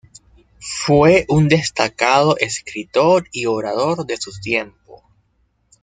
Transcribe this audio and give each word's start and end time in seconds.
Fue 0.83 1.25
un 1.29 1.47
destacado 1.47 2.35
escritor 2.39 3.27
y 3.31 3.45
orador 3.45 4.03
de 4.07 4.17
su 4.17 4.31
tiempo. 4.31 5.03